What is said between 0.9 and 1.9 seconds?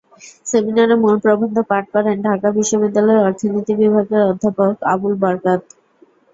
মূল প্রবন্ধ পাঠ